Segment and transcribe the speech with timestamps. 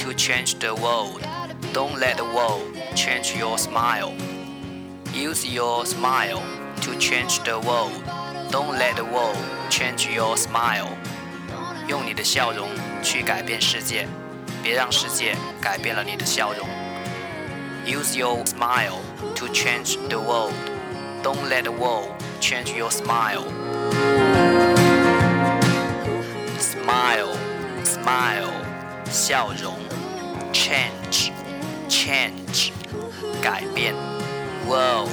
[0.00, 1.20] to change the world.
[1.72, 2.62] Don't let the world
[2.94, 4.12] change your smile.
[5.12, 6.42] Use your smile
[6.82, 7.92] to change the world.
[8.50, 9.36] Don't let the world
[9.70, 10.88] change your smile.
[11.88, 12.68] 用你的笑容
[13.02, 14.06] 去改变世界，
[14.62, 16.68] 别让世界改变了你的笑容。
[17.86, 19.00] Use your smile
[19.34, 20.52] to change the world.
[21.22, 23.44] Don't let the world change your smile.
[26.58, 27.34] Smile,
[27.84, 28.52] smile,
[29.12, 29.78] 笑容。
[30.68, 31.32] change
[31.88, 32.72] change
[33.40, 33.94] 改变
[34.66, 35.10] world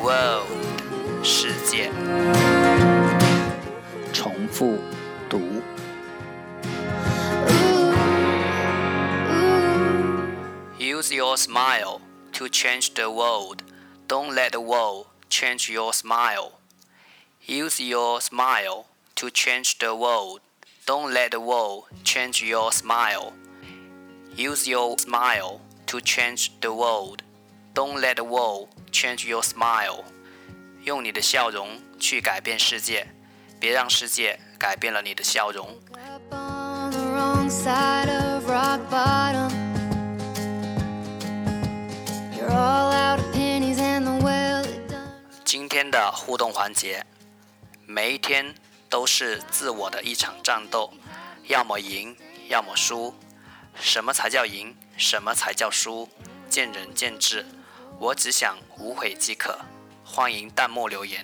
[0.00, 0.46] world
[1.24, 1.90] 世界
[4.12, 4.78] 重复
[5.28, 5.40] 读
[10.78, 12.00] Use your smile
[12.32, 13.62] to change the world.
[14.06, 16.52] Don't let the world change your smile.
[17.46, 18.84] Use your smile
[19.16, 20.40] to change the world.
[20.88, 23.32] Don't let the world change your smile.
[24.36, 27.22] Use your smile to change the world.
[27.74, 30.04] Don't let the world change your smile.
[30.84, 33.06] 用你的笑容去改变世界，
[33.58, 35.68] 别让世界改变了你的笑容。
[45.44, 47.04] 今天的互动环节，
[47.86, 48.54] 每一天
[48.89, 50.91] 都是自我的一场战斗，
[51.43, 52.15] 要么赢，
[52.47, 53.13] 要么输。
[53.79, 54.75] 什么才叫赢？
[54.97, 56.09] 什么才叫输？
[56.49, 57.45] 见仁见智。
[57.99, 59.59] 我只想无悔即可。
[60.03, 61.23] 欢迎弹幕留言。